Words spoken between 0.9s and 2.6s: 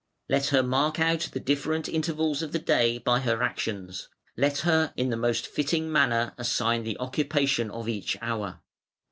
out the different intervals of the